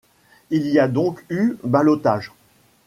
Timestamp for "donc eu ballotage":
0.87-2.31